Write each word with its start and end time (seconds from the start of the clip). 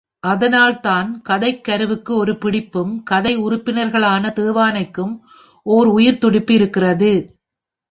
அதனால் 0.19 0.79
தான், 0.79 1.21
கதைக் 1.21 1.63
கருவுக்கு 1.63 2.15
ஓர் 2.15 2.37
பிடிப்பும், 2.37 3.03
கதை 3.03 3.37
உறுப்பினளான 3.37 4.33
தேவானைக்கு 4.35 5.05
ஓர் 5.65 5.87
உயிர்த்துடிப்பும் 5.87 6.51
இருக்கிறது. 6.51 7.13